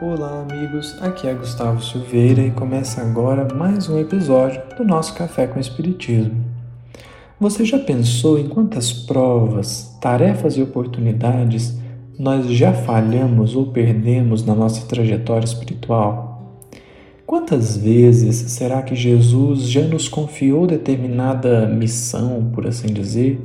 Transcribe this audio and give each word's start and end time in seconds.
Olá, 0.00 0.46
amigos. 0.48 0.96
Aqui 1.02 1.26
é 1.26 1.34
Gustavo 1.34 1.82
Silveira 1.82 2.40
e 2.40 2.52
começa 2.52 3.02
agora 3.02 3.52
mais 3.52 3.88
um 3.88 3.98
episódio 3.98 4.62
do 4.76 4.84
nosso 4.84 5.12
Café 5.12 5.48
com 5.48 5.58
Espiritismo. 5.58 6.44
Você 7.40 7.64
já 7.64 7.80
pensou 7.80 8.38
em 8.38 8.48
quantas 8.48 8.92
provas, 8.92 9.98
tarefas 10.00 10.56
e 10.56 10.62
oportunidades 10.62 11.76
nós 12.16 12.46
já 12.46 12.72
falhamos 12.72 13.56
ou 13.56 13.72
perdemos 13.72 14.46
na 14.46 14.54
nossa 14.54 14.86
trajetória 14.86 15.46
espiritual? 15.46 16.54
Quantas 17.26 17.76
vezes 17.76 18.36
será 18.52 18.82
que 18.82 18.94
Jesus 18.94 19.62
já 19.62 19.82
nos 19.82 20.08
confiou 20.08 20.64
determinada 20.64 21.66
missão, 21.66 22.52
por 22.54 22.68
assim 22.68 22.86
dizer, 22.86 23.40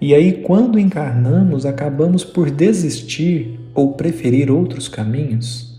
e 0.00 0.12
aí, 0.12 0.42
quando 0.42 0.76
encarnamos, 0.76 1.64
acabamos 1.64 2.24
por 2.24 2.50
desistir 2.50 3.60
ou 3.72 3.92
preferir 3.92 4.50
outros 4.50 4.88
caminhos? 4.88 5.73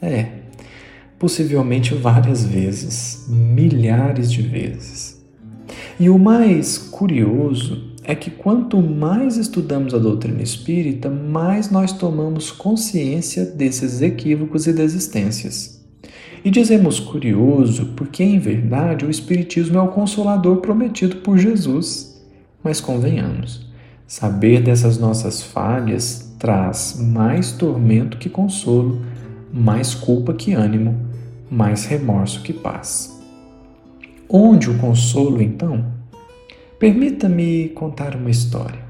É, 0.00 0.26
possivelmente 1.18 1.94
várias 1.94 2.44
vezes, 2.44 3.26
milhares 3.28 4.30
de 4.30 4.42
vezes. 4.42 5.24
E 5.98 6.10
o 6.10 6.18
mais 6.18 6.76
curioso 6.76 7.94
é 8.04 8.14
que 8.14 8.30
quanto 8.30 8.80
mais 8.80 9.36
estudamos 9.36 9.94
a 9.94 9.98
doutrina 9.98 10.42
espírita, 10.42 11.10
mais 11.10 11.70
nós 11.70 11.92
tomamos 11.92 12.52
consciência 12.52 13.44
desses 13.44 14.00
equívocos 14.02 14.66
e 14.66 14.72
desistências. 14.72 15.84
E 16.44 16.50
dizemos 16.50 17.00
curioso 17.00 17.94
porque, 17.96 18.22
em 18.22 18.38
verdade, 18.38 19.04
o 19.04 19.10
Espiritismo 19.10 19.78
é 19.78 19.82
o 19.82 19.88
consolador 19.88 20.58
prometido 20.58 21.16
por 21.16 21.36
Jesus. 21.36 22.22
Mas 22.62 22.80
convenhamos, 22.80 23.66
saber 24.06 24.62
dessas 24.62 24.98
nossas 24.98 25.42
falhas 25.42 26.36
traz 26.38 26.96
mais 27.00 27.50
tormento 27.50 28.18
que 28.18 28.28
consolo 28.28 29.00
mais 29.52 29.94
culpa 29.94 30.34
que 30.34 30.52
ânimo, 30.52 30.94
mais 31.50 31.84
remorso 31.86 32.42
que 32.42 32.52
paz. 32.52 33.20
Onde 34.28 34.68
o 34.68 34.78
consolo, 34.78 35.40
então? 35.40 35.84
Permita-me 36.78 37.68
contar 37.70 38.16
uma 38.16 38.30
história. 38.30 38.84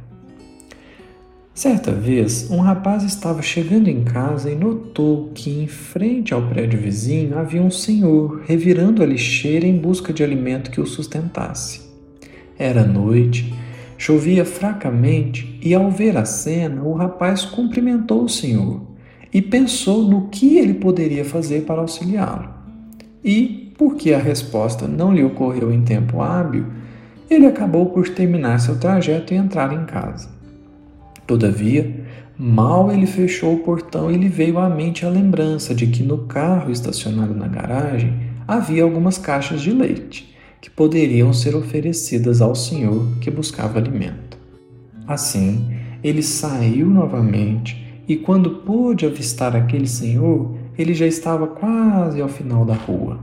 Certa 1.55 1.93
vez, 1.93 2.51
um 2.51 2.59
rapaz 2.59 3.03
estava 3.03 3.41
chegando 3.41 3.89
em 3.89 4.05
casa 4.05 4.51
e 4.51 4.55
notou 4.55 5.31
que 5.35 5.51
em 5.51 5.67
frente 5.67 6.35
ao 6.35 6.43
prédio 6.43 6.79
vizinho 6.79 7.39
havia 7.39 7.63
um 7.63 7.71
senhor 7.71 8.43
revirando 8.47 9.03
a 9.03 9.07
lixeira 9.07 9.67
em 9.67 9.77
busca 9.77 10.13
de 10.13 10.23
alimento 10.23 10.71
que 10.71 10.81
o 10.81 10.87
sustentasse. 10.87 11.83
Era 12.59 12.85
noite, 12.85 13.55
chovia 13.97 14.45
fracamente 14.45 15.59
e, 15.63 15.75
ao 15.75 15.91
ver 15.91 16.17
a 16.17 16.25
cena, 16.25 16.83
o 16.83 16.93
rapaz 16.93 17.45
cumprimentou 17.45 18.25
o 18.25 18.29
senhor 18.29 18.96
e 19.37 19.43
pensou 19.43 20.03
no 20.03 20.29
que 20.29 20.57
ele 20.57 20.73
poderia 20.73 21.23
fazer 21.23 21.67
para 21.67 21.83
auxiliá-lo. 21.83 22.49
E, 23.23 23.71
porque 23.77 24.15
a 24.15 24.19
resposta 24.19 24.89
não 24.89 25.13
lhe 25.13 25.23
ocorreu 25.23 25.71
em 25.71 25.83
tempo 25.83 26.23
hábil, 26.23 26.65
ele 27.29 27.45
acabou 27.45 27.85
por 27.85 28.09
terminar 28.09 28.59
seu 28.61 28.79
trajeto 28.79 29.35
e 29.35 29.37
entrar 29.37 29.75
em 29.75 29.85
casa. 29.85 30.31
Todavia, 31.27 32.07
mal 32.39 32.91
ele 32.91 33.05
fechou 33.05 33.57
o 33.57 33.59
portão 33.59 34.11
e 34.11 34.17
lhe 34.17 34.31
veio 34.31 34.59
à 34.59 34.71
mente 34.71 35.05
a 35.05 35.11
lembrança 35.11 35.75
de 35.75 35.87
que 35.87 36.03
no 36.03 36.21
carro 36.21 36.73
estacionado 36.73 37.35
na 37.35 37.47
garagem 37.47 38.15
havia 38.49 38.85
algumas 38.85 39.19
caixas 39.19 39.61
de 39.61 39.71
leite 39.71 40.35
que 40.63 40.71
poderiam 40.71 41.31
ser 41.35 41.55
oferecidas 41.55 42.41
ao 42.41 42.55
senhor 42.55 43.07
que 43.21 43.31
buscava 43.31 43.79
alimento. 43.79 44.39
Assim, 45.07 45.77
ele 46.03 46.23
saiu 46.23 46.87
novamente 46.87 47.86
e 48.09 48.17
quando 48.17 48.51
pôde 48.51 49.05
avistar 49.05 49.57
aquele 49.57 49.89
senhor, 49.89 50.55
ele 50.79 50.95
já 50.95 51.07
estava 51.07 51.47
quase 51.47 52.21
ao 52.21 52.29
final 52.29 52.65
da 52.65 52.75
rua. 52.75 53.19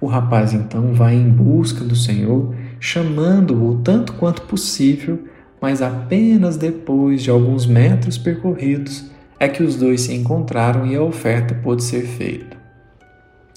O 0.00 0.06
rapaz 0.06 0.52
então 0.52 0.92
vai 0.92 1.14
em 1.14 1.30
busca 1.30 1.84
do 1.84 1.94
senhor, 1.94 2.52
chamando-o 2.80 3.80
tanto 3.82 4.14
quanto 4.14 4.42
possível, 4.42 5.20
mas 5.60 5.80
apenas 5.80 6.56
depois 6.56 7.22
de 7.22 7.30
alguns 7.30 7.66
metros 7.66 8.18
percorridos 8.18 9.08
é 9.38 9.48
que 9.48 9.62
os 9.62 9.76
dois 9.76 10.00
se 10.00 10.14
encontraram 10.14 10.84
e 10.86 10.96
a 10.96 11.02
oferta 11.02 11.54
pôde 11.54 11.84
ser 11.84 12.02
feita. 12.02 12.56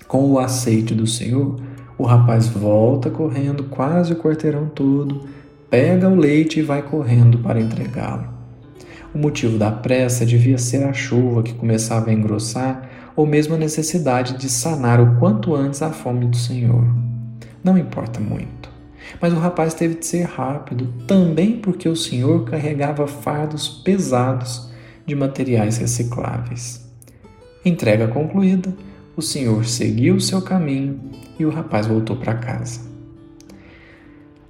Com 0.07 0.31
o 0.31 0.37
aceite 0.37 0.93
do 0.93 1.07
senhor, 1.07 1.59
o 1.97 2.03
rapaz 2.03 2.47
volta 2.47 3.09
correndo 3.09 3.63
quase 3.63 4.13
o 4.13 4.17
quarteirão 4.17 4.67
todo, 4.67 5.23
pega 5.67 6.07
o 6.07 6.15
leite 6.15 6.59
e 6.59 6.63
vai 6.63 6.83
correndo 6.83 7.39
para 7.39 7.59
entregá-lo. 7.59 8.34
O 9.15 9.17
motivo 9.17 9.57
da 9.57 9.71
pressa 9.71 10.25
devia 10.25 10.57
ser 10.57 10.83
a 10.83 10.91
chuva 10.91 11.41
que 11.41 11.53
começava 11.53 12.09
a 12.09 12.13
engrossar 12.13 12.89
ou 13.15 13.25
mesmo 13.25 13.55
a 13.55 13.57
necessidade 13.57 14.37
de 14.37 14.49
sanar 14.49 14.99
o 14.99 15.17
quanto 15.17 15.55
antes 15.55 15.81
a 15.81 15.89
fome 15.89 16.25
do 16.25 16.35
Senhor. 16.35 16.85
Não 17.63 17.77
importa 17.77 18.19
muito. 18.19 18.69
Mas 19.21 19.31
o 19.31 19.37
rapaz 19.37 19.73
teve 19.73 19.95
de 19.95 20.05
ser 20.05 20.23
rápido, 20.23 20.93
também 21.07 21.57
porque 21.59 21.87
o 21.87 21.95
Senhor 21.95 22.43
carregava 22.43 23.07
fardos 23.07 23.69
pesados 23.69 24.69
de 25.05 25.15
materiais 25.15 25.77
recicláveis. 25.77 26.85
Entrega 27.63 28.09
concluída, 28.09 28.75
o 29.15 29.21
Senhor 29.21 29.63
seguiu 29.63 30.19
seu 30.19 30.41
caminho 30.41 30.99
e 31.39 31.45
o 31.45 31.49
rapaz 31.49 31.87
voltou 31.87 32.17
para 32.17 32.35
casa. 32.35 32.81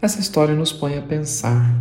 Essa 0.02 0.20
história 0.20 0.56
nos 0.56 0.74
põe 0.74 0.98
a 0.98 1.04
pensar 1.04 1.72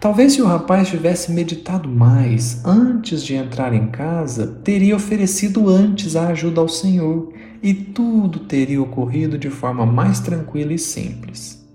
Talvez 0.00 0.34
se 0.34 0.42
o 0.42 0.46
rapaz 0.46 0.88
tivesse 0.88 1.32
meditado 1.32 1.88
mais 1.88 2.64
antes 2.64 3.24
de 3.24 3.34
entrar 3.34 3.72
em 3.72 3.88
casa, 3.88 4.46
teria 4.62 4.94
oferecido 4.94 5.68
antes 5.68 6.14
a 6.14 6.28
ajuda 6.28 6.60
ao 6.60 6.68
Senhor 6.68 7.32
e 7.62 7.74
tudo 7.74 8.40
teria 8.40 8.80
ocorrido 8.80 9.36
de 9.36 9.50
forma 9.50 9.84
mais 9.84 10.20
tranquila 10.20 10.72
e 10.72 10.78
simples. 10.78 11.66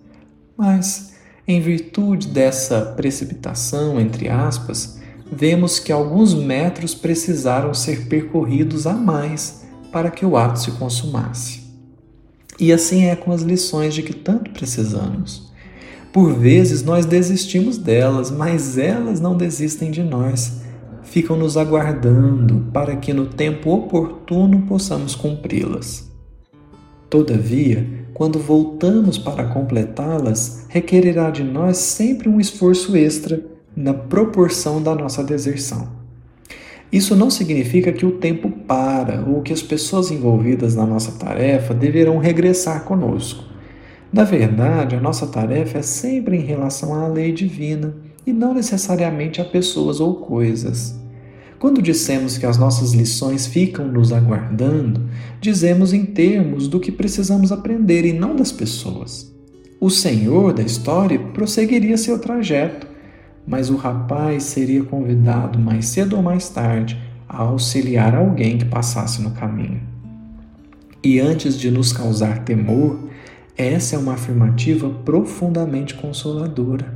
Mas, 0.58 1.14
em 1.48 1.60
virtude 1.60 2.28
dessa 2.28 2.82
precipitação, 2.82 4.00
entre 4.00 4.30
aspas, 4.30 5.02
vemos 5.30 5.80
que 5.80 5.92
alguns 5.92 6.34
metros 6.34 6.96
precisaram 6.96 7.74
ser 7.74 8.08
percorridos 8.08 8.88
a 8.88 8.94
mais 8.94 9.66
para 9.92 10.10
que 10.10 10.26
o 10.26 10.38
ato 10.38 10.60
se 10.60 10.72
consumasse. 10.72 11.64
E 12.60 12.72
assim 12.72 13.06
é 13.06 13.16
com 13.16 13.32
as 13.32 13.42
lições 13.42 13.94
de 13.94 14.04
que 14.04 14.14
tanto 14.14 14.52
precisamos. 14.52 15.53
Por 16.14 16.32
vezes 16.32 16.84
nós 16.84 17.08
desistimos 17.08 17.80
delas, 17.80 18.30
mas 18.30 18.78
elas 18.78 19.20
não 19.20 19.36
desistem 19.36 19.90
de 19.90 20.04
nós. 20.04 20.62
Ficam 21.02 21.36
nos 21.36 21.58
aguardando 21.58 22.68
para 22.72 22.96
que 22.96 23.12
no 23.12 23.26
tempo 23.26 23.72
oportuno 23.72 24.62
possamos 24.68 25.16
cumpri-las. 25.16 26.08
Todavia, 27.10 27.88
quando 28.14 28.38
voltamos 28.38 29.18
para 29.18 29.46
completá-las, 29.46 30.68
requererá 30.70 31.32
de 31.32 31.44
nós 31.44 31.78
sempre 31.78 32.30
um 32.30 32.40
esforço 32.40 32.96
extra 32.96 33.44
na 33.76 33.96
proporção 33.96 34.84
da 34.84 34.94
nossa 34.94 35.24
deserção. 35.24 35.88
Isso 36.92 37.16
não 37.16 37.32
significa 37.32 37.92
que 37.92 38.06
o 38.06 38.20
tempo 38.20 38.52
para 38.52 39.26
ou 39.28 39.42
que 39.42 39.52
as 39.52 39.64
pessoas 39.64 40.12
envolvidas 40.12 40.76
na 40.76 40.86
nossa 40.86 41.14
tarefa 41.14 41.74
deverão 41.74 42.20
regressar 42.20 42.84
conosco. 42.84 43.53
Na 44.14 44.24
verdade, 44.24 44.96
a 44.96 45.02
nossa 45.02 45.26
tarefa 45.26 45.80
é 45.80 45.82
sempre 45.82 46.38
em 46.38 46.46
relação 46.46 46.94
à 46.94 47.08
lei 47.08 47.32
divina 47.32 47.96
e 48.28 48.32
não 48.32 48.54
necessariamente 48.54 49.42
a 49.42 49.46
pessoas 49.46 50.00
ou 50.00 50.14
coisas. 50.14 50.96
Quando 51.58 51.82
dissemos 51.82 52.38
que 52.38 52.46
as 52.46 52.56
nossas 52.56 52.94
lições 52.94 53.48
ficam 53.48 53.88
nos 53.88 54.14
aguardando, 54.14 55.10
dizemos 55.42 55.94
em 55.94 56.06
termos 56.06 56.68
do 56.68 56.80
que 56.80 56.92
precisamos 56.92 57.52
aprender 57.52 58.06
e 58.06 58.14
não 58.14 58.36
das 58.36 58.52
pessoas. 58.52 59.34
O 59.80 59.90
Senhor 59.90 60.54
da 60.54 60.62
história 60.62 61.18
prosseguiria 61.18 61.98
seu 61.98 62.20
trajeto, 62.20 62.86
mas 63.48 63.72
o 63.72 63.76
rapaz 63.76 64.44
seria 64.44 64.84
convidado 64.84 65.58
mais 65.58 65.88
cedo 65.88 66.16
ou 66.18 66.22
mais 66.22 66.50
tarde 66.50 67.02
a 67.28 67.42
auxiliar 67.42 68.14
alguém 68.14 68.60
que 68.60 68.66
passasse 68.66 69.24
no 69.24 69.32
caminho. 69.32 69.82
E 71.04 71.20
antes 71.20 71.60
de 71.60 71.72
nos 71.72 71.92
causar 71.92 72.46
temor, 72.46 73.12
essa 73.58 73.96
é 73.96 74.00
uma 74.00 74.14
afirmativa 74.14 74.90
profundamente 74.90 75.94
consoladora. 75.94 76.92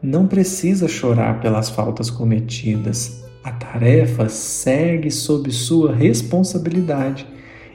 Não 0.00 0.26
precisa 0.26 0.86
chorar 0.86 1.40
pelas 1.40 1.68
faltas 1.68 2.10
cometidas. 2.10 3.24
A 3.42 3.50
tarefa 3.50 4.28
segue 4.28 5.10
sob 5.10 5.50
sua 5.50 5.94
responsabilidade 5.94 7.26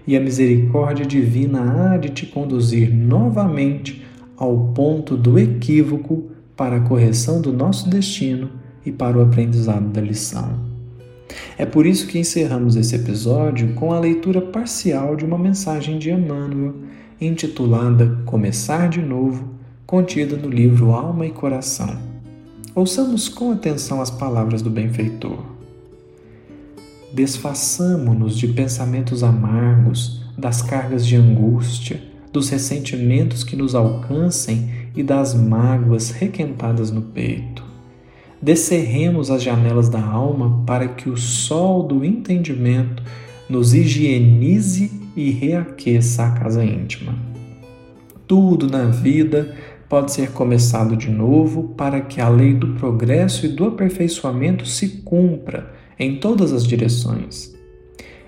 e 0.07 0.16
a 0.16 0.19
misericórdia 0.19 1.06
divina 1.06 1.94
há 1.94 1.98
de 1.98 2.10
te 2.10 2.25
conduzir 2.25 2.94
novamente 2.94 4.06
ao 4.38 4.74
ponto 4.74 5.18
do 5.18 5.38
equívoco 5.38 6.31
para 6.56 6.78
a 6.78 6.81
correção 6.81 7.42
do 7.42 7.52
nosso 7.52 7.90
destino 7.90 8.50
e 8.86 8.92
para 8.92 9.18
o 9.18 9.22
aprendizado 9.22 9.90
da 9.90 10.00
lição. 10.00 10.69
É 11.57 11.66
por 11.66 11.86
isso 11.86 12.07
que 12.07 12.18
encerramos 12.18 12.75
esse 12.75 12.95
episódio 12.95 13.74
com 13.74 13.92
a 13.92 14.00
leitura 14.00 14.42
parcial 14.42 15.16
de 15.16 15.25
uma 15.25 15.38
mensagem 15.38 16.00
de 16.00 16.10
Emmanuel 16.10 16.74
intitulada 17.21 18.18
Começar 18.25 18.88
de 18.88 19.01
Novo, 19.01 19.50
contida 19.86 20.38
no 20.38 20.50
livro 20.50 20.92
Alma 20.92 21.25
e 21.25 21.31
Coração. 21.31 21.98
Ouçamos 22.74 23.27
com 23.27 23.51
atenção 23.51 24.01
as 24.01 24.10
palavras 24.10 24.62
do 24.62 24.69
benfeitor. 24.69 25.44
desfaçamo-nos 27.12 28.38
de 28.38 28.48
pensamentos 28.50 29.24
amargos, 29.24 30.21
das 30.38 30.62
cargas 30.62 31.06
de 31.06 31.16
angústia, 31.16 32.01
dos 32.31 32.50
ressentimentos 32.50 33.44
que 33.44 33.56
nos 33.56 33.74
alcancem 33.75 34.69
e 34.95 35.04
das 35.04 35.33
mágoas 35.33 36.12
requentadas 36.12 36.92
no 36.92 37.01
peito. 37.01 37.63
Descerremos 38.42 39.30
as 39.30 39.44
janelas 39.44 39.89
da 39.89 40.01
alma 40.01 40.63
para 40.66 40.88
que 40.88 41.10
o 41.10 41.18
sol 41.18 41.83
do 41.83 42.06
entendimento 42.06 43.04
nos 43.50 43.74
higienize 43.74 44.99
e 45.16 45.32
reaqueça 45.32 46.24
a 46.24 46.32
casa 46.32 46.64
íntima. 46.64 47.16
Tudo 48.28 48.68
na 48.68 48.86
vida 48.86 49.56
pode 49.90 50.12
ser 50.12 50.32
começado 50.32 50.96
de 50.96 51.10
novo 51.10 51.70
para 51.76 52.00
que 52.00 52.22
a 52.22 52.30
lei 52.30 52.54
do 52.54 52.76
progresso 52.76 53.46
e 53.46 53.50
do 53.50 53.66
aperfeiçoamento 53.66 54.68
se 54.68 55.02
cumpra 55.04 55.74
em 55.98 56.20
todas 56.20 56.54
as 56.54 56.66
direções. 56.66 57.56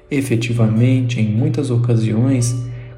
Efetivamente, 0.10 1.22
em 1.22 1.32
muitas 1.32 1.70
ocasiões, 1.70 2.56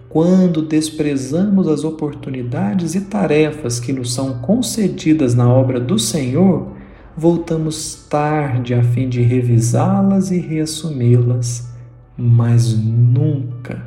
quando 0.07 0.61
desprezamos 0.61 1.67
as 1.67 1.83
oportunidades 1.83 2.95
e 2.95 3.01
tarefas 3.01 3.79
que 3.79 3.91
nos 3.91 4.13
são 4.13 4.39
concedidas 4.39 5.35
na 5.35 5.51
obra 5.51 5.79
do 5.79 5.99
Senhor, 5.99 6.71
voltamos 7.17 8.05
tarde 8.09 8.73
a 8.73 8.81
fim 8.81 9.09
de 9.09 9.21
revisá-las 9.21 10.31
e 10.31 10.39
reassumi-las, 10.39 11.72
mas 12.17 12.77
nunca 12.77 13.81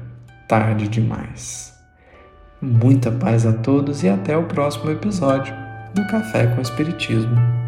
tarde 0.48 0.88
demais. 0.88 1.74
Muita 2.60 3.10
paz 3.10 3.44
a 3.46 3.52
todos 3.52 4.02
e 4.02 4.08
até 4.08 4.36
o 4.36 4.44
próximo 4.44 4.90
episódio 4.90 5.54
do 5.94 6.06
Café 6.06 6.46
com 6.46 6.60
Espiritismo. 6.60 7.65